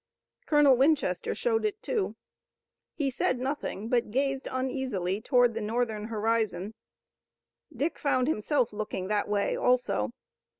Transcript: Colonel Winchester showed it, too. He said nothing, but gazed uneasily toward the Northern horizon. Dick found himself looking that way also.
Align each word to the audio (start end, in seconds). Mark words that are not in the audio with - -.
Colonel 0.47 0.75
Winchester 0.77 1.35
showed 1.35 1.63
it, 1.63 1.83
too. 1.83 2.15
He 2.95 3.11
said 3.11 3.37
nothing, 3.37 3.87
but 3.87 4.09
gazed 4.09 4.47
uneasily 4.51 5.21
toward 5.21 5.53
the 5.53 5.61
Northern 5.61 6.05
horizon. 6.05 6.73
Dick 7.71 7.99
found 7.99 8.27
himself 8.27 8.73
looking 8.73 9.09
that 9.09 9.27
way 9.27 9.55
also. 9.55 10.09